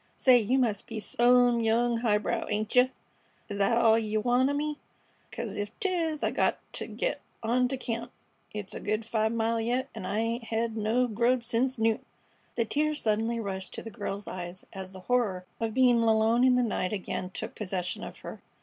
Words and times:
"Say, 0.17 0.39
you 0.39 0.57
must 0.57 0.87
be 0.87 0.99
some 0.99 1.59
young 1.59 1.97
highbrow, 1.97 2.47
ain't 2.49 2.75
yeh? 2.75 2.87
Is 3.49 3.59
thet 3.59 3.77
all 3.77 3.99
yeh 3.99 4.17
want 4.17 4.49
o' 4.49 4.53
me? 4.53 4.79
'Cause 5.31 5.55
ef 5.59 5.69
'tis 5.79 6.23
I 6.23 6.31
got 6.31 6.57
t' 6.73 6.87
git 6.87 7.21
on 7.43 7.67
t' 7.67 7.77
camp. 7.77 8.11
It's 8.51 8.73
a 8.73 8.79
good 8.79 9.05
five 9.05 9.31
mile 9.31 9.61
yet, 9.61 9.89
an' 9.93 10.07
I 10.07 10.17
'ain't 10.17 10.45
hed 10.45 10.75
no 10.75 11.05
grub 11.07 11.45
sence 11.45 11.77
noon." 11.77 12.03
The 12.55 12.65
tears 12.65 12.99
suddenly 12.99 13.39
rushed 13.39 13.73
to 13.75 13.83
the 13.83 13.91
girl's 13.91 14.27
eyes 14.27 14.65
as 14.73 14.91
the 14.91 15.01
horror 15.01 15.45
of 15.59 15.75
being 15.75 16.01
alone 16.01 16.43
in 16.43 16.55
the 16.55 16.63
night 16.63 16.93
again 16.93 17.29
took 17.29 17.53
possession 17.53 18.03
of 18.03 18.17
her. 18.25 18.41